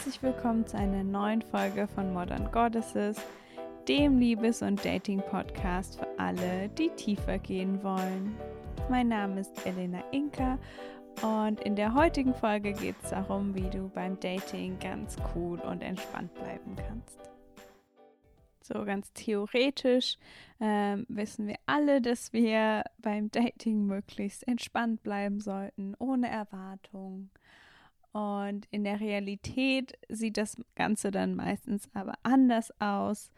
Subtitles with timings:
[0.00, 3.16] Herzlich willkommen zu einer neuen Folge von Modern Goddesses,
[3.88, 8.34] dem Liebes- und Dating-Podcast für alle, die tiefer gehen wollen.
[8.88, 10.58] Mein Name ist Elena Inka
[11.22, 15.82] und in der heutigen Folge geht es darum, wie du beim Dating ganz cool und
[15.82, 17.18] entspannt bleiben kannst.
[18.72, 20.16] So ganz theoretisch
[20.60, 27.30] äh, wissen wir alle, dass wir beim Dating möglichst entspannt bleiben sollten, ohne Erwartung.
[28.12, 33.32] Und in der Realität sieht das Ganze dann meistens aber anders aus.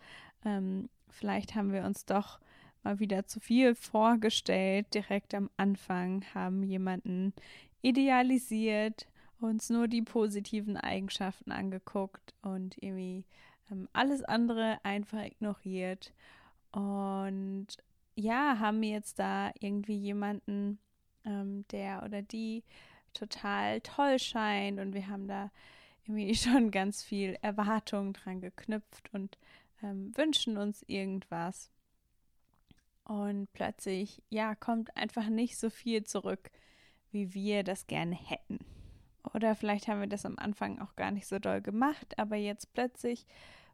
[0.45, 2.39] Ähm, vielleicht haben wir uns doch
[2.83, 4.93] mal wieder zu viel vorgestellt.
[4.93, 7.33] Direkt am Anfang haben jemanden
[7.81, 9.07] idealisiert,
[9.41, 13.25] uns nur die positiven Eigenschaften angeguckt und irgendwie
[13.71, 16.13] ähm, alles andere einfach ignoriert.
[16.73, 17.69] Und
[18.15, 20.79] ja, haben jetzt da irgendwie jemanden,
[21.25, 22.65] ähm, der oder die
[23.13, 25.51] total toll scheint und wir haben da
[26.05, 29.39] irgendwie schon ganz viel Erwartung dran geknüpft und
[29.83, 31.71] ähm, wünschen uns irgendwas.
[33.05, 36.51] Und plötzlich, ja, kommt einfach nicht so viel zurück,
[37.11, 38.61] wie wir das gerne hätten.
[39.35, 42.73] Oder vielleicht haben wir das am Anfang auch gar nicht so doll gemacht, aber jetzt
[42.75, 43.27] plötzlich,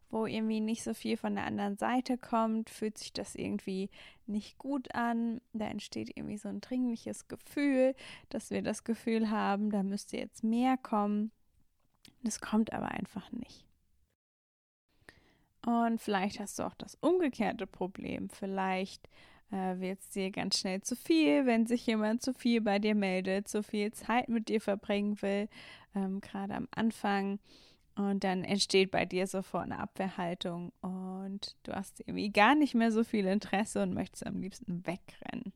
[0.09, 3.89] wo irgendwie nicht so viel von der anderen Seite kommt, fühlt sich das irgendwie
[4.25, 5.41] nicht gut an.
[5.53, 7.95] Da entsteht irgendwie so ein dringliches Gefühl,
[8.29, 11.31] dass wir das Gefühl haben, da müsste jetzt mehr kommen.
[12.23, 13.65] Das kommt aber einfach nicht.
[15.65, 18.29] Und vielleicht hast du auch das umgekehrte Problem.
[18.29, 19.09] Vielleicht
[19.51, 22.95] äh, wird es dir ganz schnell zu viel, wenn sich jemand zu viel bei dir
[22.95, 25.49] meldet, zu viel Zeit mit dir verbringen will,
[25.95, 27.39] ähm, gerade am Anfang.
[27.99, 32.93] Und dann entsteht bei dir sofort eine Abwehrhaltung und du hast irgendwie gar nicht mehr
[32.93, 35.51] so viel Interesse und möchtest am liebsten wegrennen.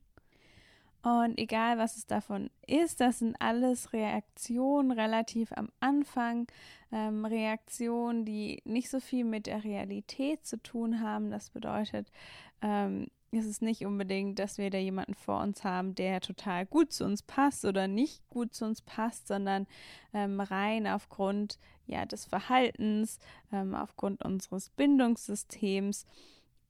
[1.00, 6.46] Und egal, was es davon ist, das sind alles Reaktionen relativ am Anfang,
[6.92, 11.30] ähm, Reaktionen, die nicht so viel mit der Realität zu tun haben.
[11.30, 12.12] Das bedeutet,
[12.60, 16.92] ähm, es ist nicht unbedingt, dass wir da jemanden vor uns haben, der total gut
[16.92, 19.66] zu uns passt oder nicht gut zu uns passt, sondern
[20.12, 23.18] ähm, rein aufgrund ja, des Verhaltens,
[23.52, 26.06] ähm, aufgrund unseres Bindungssystems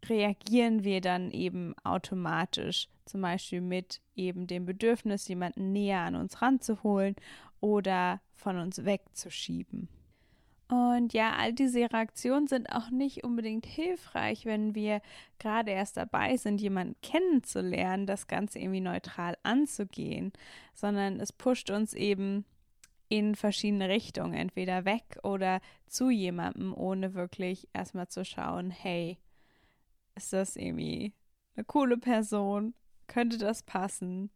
[0.09, 6.43] reagieren wir dann eben automatisch, zum Beispiel mit eben dem Bedürfnis, jemanden näher an uns
[6.43, 7.17] ranzuholen
[7.61, 9.89] oder von uns wegzuschieben.
[10.75, 15.03] Und ja, all diese Reaktionen sind auch nicht unbedingt hilfreich, wenn wir
[15.39, 20.33] gerade erst dabei sind, jemanden kennenzulernen, das Ganze irgendwie neutral anzugehen,
[20.75, 22.45] sondern es pusht uns eben
[23.09, 29.19] in verschiedene Richtungen, entweder weg oder zu jemandem, ohne wirklich erstmal zu schauen, hey,
[30.17, 31.13] ist das irgendwie
[31.55, 32.75] eine coole Person?
[33.07, 34.31] Könnte das passen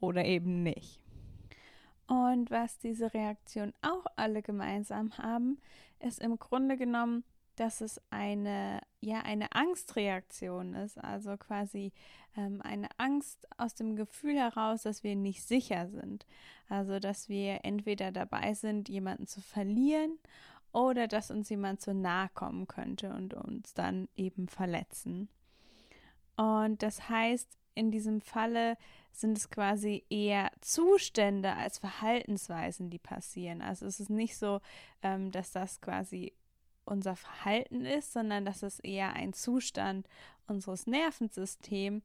[0.00, 1.01] oder eben nicht?
[2.12, 5.58] Und was diese Reaktionen auch alle gemeinsam haben,
[5.98, 7.24] ist im Grunde genommen,
[7.56, 11.90] dass es eine, ja, eine Angstreaktion ist, also quasi
[12.36, 16.26] ähm, eine Angst aus dem Gefühl heraus, dass wir nicht sicher sind.
[16.68, 20.18] Also, dass wir entweder dabei sind, jemanden zu verlieren
[20.70, 25.30] oder dass uns jemand zu nahe kommen könnte und uns dann eben verletzen.
[26.36, 28.76] Und das heißt, in diesem Falle
[29.12, 33.60] sind es quasi eher Zustände als Verhaltensweisen, die passieren.
[33.62, 34.60] Also es ist nicht so,
[35.02, 36.32] ähm, dass das quasi
[36.84, 40.08] unser Verhalten ist, sondern dass es eher ein Zustand
[40.46, 42.02] unseres Nervensystems,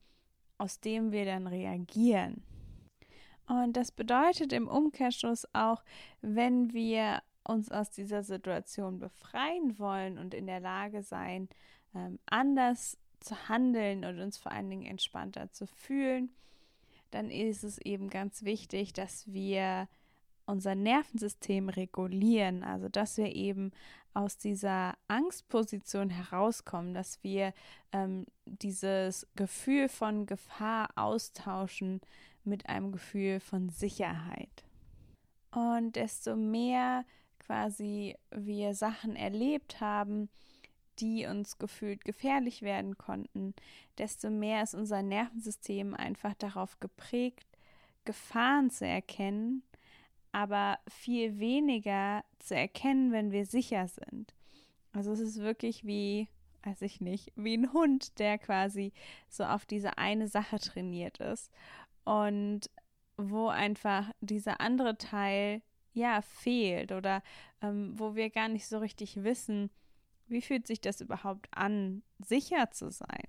[0.58, 2.44] aus dem wir dann reagieren.
[3.48, 5.84] Und das bedeutet im Umkehrschluss auch,
[6.22, 11.48] wenn wir uns aus dieser Situation befreien wollen und in der Lage sein,
[11.96, 16.30] ähm, anders zu handeln und uns vor allen Dingen entspannter zu fühlen,
[17.12, 19.88] dann ist es eben ganz wichtig, dass wir
[20.46, 23.72] unser Nervensystem regulieren, also dass wir eben
[24.14, 27.54] aus dieser Angstposition herauskommen, dass wir
[27.92, 32.02] ähm, dieses Gefühl von Gefahr austauschen
[32.44, 34.64] mit einem Gefühl von Sicherheit.
[35.52, 37.06] Und desto mehr
[37.40, 40.30] quasi wir Sachen erlebt haben,
[41.00, 43.54] die uns gefühlt gefährlich werden konnten,
[43.98, 47.48] desto mehr ist unser Nervensystem einfach darauf geprägt,
[48.06, 49.64] Gefahren zu erkennen,
[50.32, 54.34] aber viel weniger zu erkennen, wenn wir sicher sind.
[54.94, 56.28] Also es ist wirklich wie,
[56.64, 58.94] weiß ich nicht, wie ein Hund, der quasi
[59.30, 61.52] so auf diese eine Sache trainiert ist
[62.04, 62.70] und
[63.18, 65.62] wo einfach dieser andere Teil
[65.94, 67.24] ja fehlt oder
[67.62, 69.70] ähm, wo wir gar nicht so richtig wissen,
[70.28, 73.28] wie fühlt sich das überhaupt an, sicher zu sein?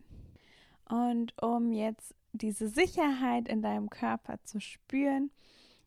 [0.88, 5.30] Und um jetzt diese Sicherheit in deinem Körper zu spüren,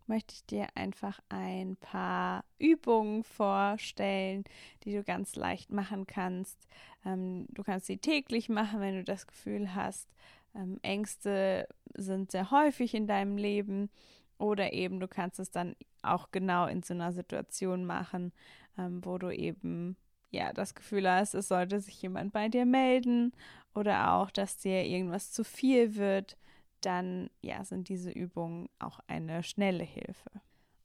[0.07, 4.43] möchte ich dir einfach ein paar Übungen vorstellen,
[4.83, 6.67] die du ganz leicht machen kannst.
[7.05, 10.09] Ähm, du kannst sie täglich machen, wenn du das Gefühl hast,
[10.53, 13.89] ähm, Ängste sind sehr häufig in deinem Leben.
[14.37, 18.33] Oder eben du kannst es dann auch genau in so einer Situation machen,
[18.77, 19.95] ähm, wo du eben
[20.31, 23.33] ja das Gefühl hast, es sollte sich jemand bei dir melden
[23.75, 26.37] oder auch, dass dir irgendwas zu viel wird
[26.85, 30.29] dann ja, sind diese Übungen auch eine schnelle Hilfe.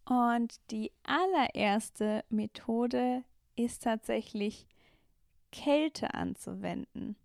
[0.04, 3.24] Und die allererste Methode
[3.56, 4.66] ist tatsächlich
[5.50, 7.16] Kälte anzuwenden.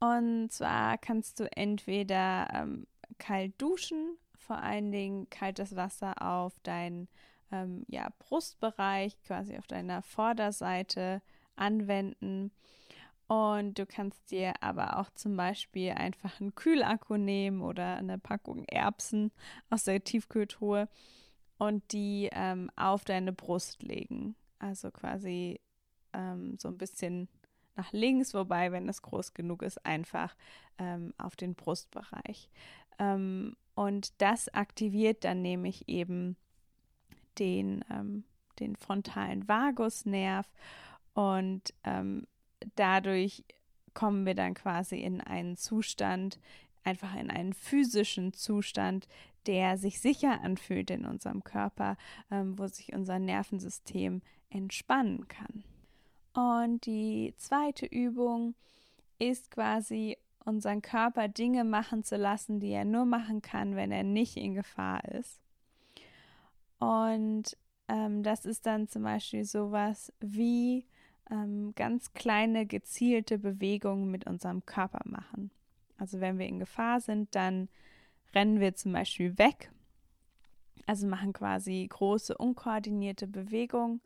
[0.00, 2.86] Und zwar kannst du entweder ähm,
[3.18, 7.08] kalt duschen, vor allen Dingen kaltes Wasser auf deinen
[7.52, 11.20] ähm, ja, Brustbereich, quasi auf deiner Vorderseite
[11.60, 12.50] anwenden
[13.30, 18.64] und du kannst dir aber auch zum Beispiel einfach einen Kühlakku nehmen oder eine Packung
[18.64, 19.30] Erbsen
[19.70, 20.88] aus der Tiefkühltruhe
[21.56, 24.34] und die ähm, auf deine Brust legen.
[24.58, 25.60] Also quasi
[26.12, 27.28] ähm, so ein bisschen
[27.76, 30.34] nach links, wobei, wenn es groß genug ist, einfach
[30.78, 32.50] ähm, auf den Brustbereich.
[32.98, 36.36] Ähm, und das aktiviert dann nämlich eben
[37.38, 38.24] den, ähm,
[38.58, 40.50] den frontalen Vagusnerv
[41.14, 42.26] und ähm,
[42.76, 43.44] dadurch
[43.94, 46.38] kommen wir dann quasi in einen Zustand,
[46.84, 49.06] einfach in einen physischen Zustand,
[49.46, 51.96] der sich sicher anfühlt in unserem Körper,
[52.30, 55.64] ähm, wo sich unser Nervensystem entspannen kann.
[56.32, 58.54] Und die zweite Übung
[59.18, 64.04] ist quasi unseren Körper Dinge machen zu lassen, die er nur machen kann, wenn er
[64.04, 65.40] nicht in Gefahr ist.
[66.78, 67.56] Und
[67.88, 70.86] ähm, das ist dann zum Beispiel sowas wie
[71.30, 75.50] ähm, ganz kleine gezielte Bewegungen mit unserem Körper machen.
[75.98, 77.68] Also wenn wir in Gefahr sind, dann
[78.34, 79.70] rennen wir zum Beispiel weg.
[80.86, 84.00] Also machen quasi große unkoordinierte Bewegungen.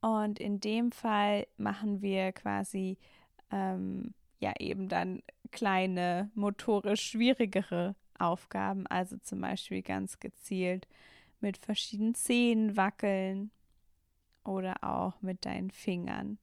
[0.00, 2.98] Und in dem Fall machen wir quasi
[3.50, 8.86] ähm, ja eben dann kleine motorisch schwierigere Aufgaben.
[8.86, 10.88] Also zum Beispiel ganz gezielt
[11.40, 13.50] mit verschiedenen Zehen wackeln
[14.48, 16.38] oder auch mit deinen Fingern.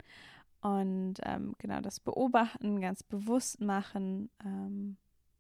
[0.62, 4.98] Und ähm, genau das Beobachten, ganz bewusst machen ähm,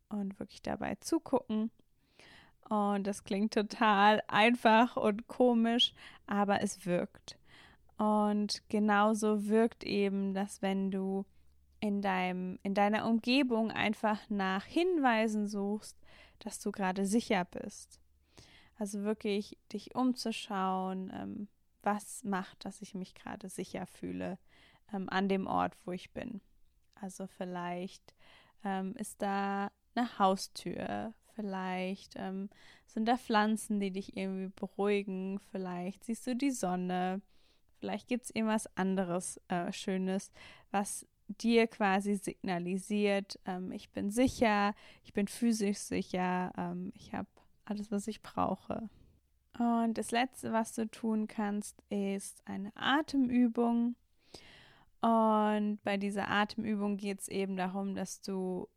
[0.09, 1.71] und wirklich dabei zugucken.
[2.69, 5.93] Und das klingt total einfach und komisch,
[6.25, 7.37] aber es wirkt.
[7.97, 11.25] Und genauso wirkt eben, dass wenn du
[11.79, 15.97] in, deinem, in deiner Umgebung einfach nach Hinweisen suchst,
[16.39, 17.99] dass du gerade sicher bist.
[18.77, 21.47] Also wirklich dich umzuschauen, ähm,
[21.85, 24.37] was macht, dass ich mich gerade sicher fühle
[24.93, 26.41] ähm, an dem Ort, wo ich bin.
[26.95, 28.13] Also vielleicht
[28.63, 32.49] ähm, ist da eine Haustür, vielleicht ähm,
[32.87, 37.21] sind da Pflanzen, die dich irgendwie beruhigen, vielleicht siehst du die Sonne,
[37.79, 40.31] vielleicht gibt es irgendwas anderes äh, Schönes,
[40.71, 44.73] was dir quasi signalisiert, ähm, ich bin sicher,
[45.03, 47.27] ich bin physisch sicher, ähm, ich habe
[47.65, 48.89] alles, was ich brauche.
[49.57, 53.95] Und das Letzte, was du tun kannst, ist eine Atemübung.
[55.01, 58.67] Und bei dieser Atemübung geht es eben darum, dass du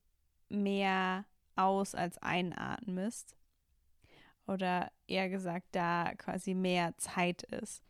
[0.48, 1.24] mehr
[1.56, 3.34] aus als einatmest.
[4.46, 7.82] Oder eher gesagt, da quasi mehr Zeit ist.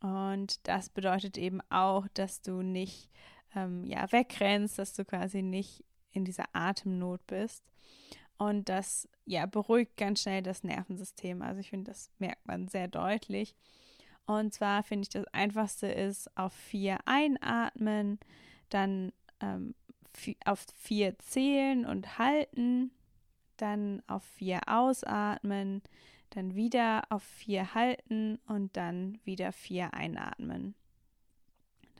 [0.00, 3.10] Und das bedeutet eben auch, dass du nicht
[3.54, 7.64] ähm, ja, wegrennst, dass du quasi nicht in dieser Atemnot bist.
[8.42, 11.42] Und das ja, beruhigt ganz schnell das Nervensystem.
[11.42, 13.54] Also ich finde, das merkt man sehr deutlich.
[14.26, 18.18] Und zwar finde ich, das Einfachste ist auf vier einatmen,
[18.68, 19.76] dann ähm,
[20.44, 22.90] auf vier zählen und halten,
[23.58, 25.80] dann auf vier ausatmen,
[26.30, 30.74] dann wieder auf vier halten und dann wieder vier einatmen.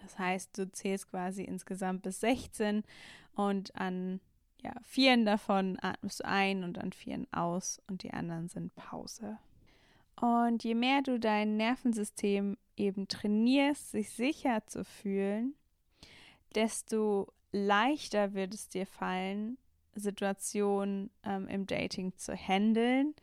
[0.03, 2.83] Das heißt, du zählst quasi insgesamt bis 16
[3.37, 4.21] und an
[4.63, 9.39] ja, vieren davon atmest du ein und an vieren aus und die anderen sind Pause.
[10.21, 15.55] Und je mehr du dein Nervensystem eben trainierst, sich sicher zu fühlen,
[16.55, 19.59] desto leichter wird es dir fallen,
[19.95, 23.15] Situationen ähm, im Dating zu handeln,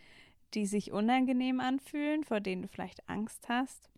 [0.54, 3.90] die sich unangenehm anfühlen, vor denen du vielleicht Angst hast.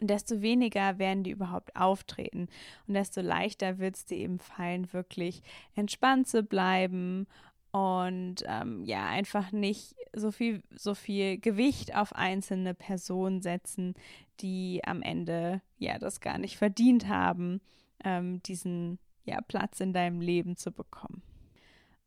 [0.00, 2.48] Und desto weniger werden die überhaupt auftreten.
[2.86, 5.42] Und desto leichter wird es dir eben fallen, wirklich
[5.74, 7.26] entspannt zu bleiben
[7.72, 13.94] und ähm, ja, einfach nicht so viel, so viel Gewicht auf einzelne Personen setzen,
[14.40, 17.60] die am Ende ja das gar nicht verdient haben
[18.04, 21.22] ähm, diesen ja, Platz in deinem Leben zu bekommen.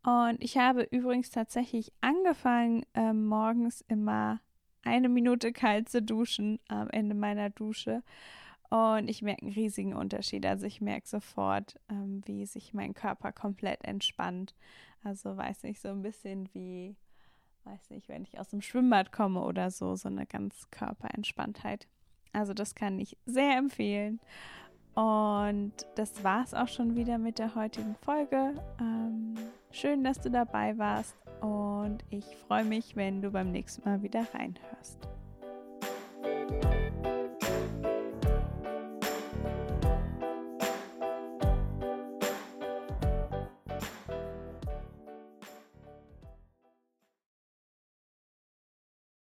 [0.04, 4.40] Und ich habe übrigens tatsächlich angefangen, äh, morgens immer
[4.84, 8.04] eine Minute kalt zu duschen am Ende meiner Dusche.
[8.70, 10.46] Und ich merke einen riesigen Unterschied.
[10.46, 14.54] Also ich merke sofort, ähm, wie sich mein Körper komplett entspannt.
[15.04, 16.96] Also weiß nicht, so ein bisschen wie,
[17.64, 21.88] weiß nicht, wenn ich aus dem Schwimmbad komme oder so, so eine ganz Körperentspanntheit.
[22.32, 24.20] Also das kann ich sehr empfehlen.
[24.94, 28.54] Und das war es auch schon wieder mit der heutigen Folge.
[28.80, 29.36] Ähm,
[29.72, 31.16] schön, dass du dabei warst
[31.90, 35.00] und ich freue mich, wenn du beim nächsten Mal wieder reinhörst.